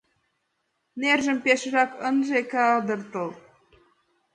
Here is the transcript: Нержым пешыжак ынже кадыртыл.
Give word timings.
Нержым 0.99 1.37
пешыжак 1.43 1.91
ынже 2.07 2.39
кадыртыл. 2.51 3.29